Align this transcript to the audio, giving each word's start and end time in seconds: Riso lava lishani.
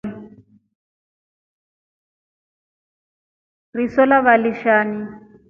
Riso 3.75 4.03
lava 4.09 4.33
lishani. 4.43 5.01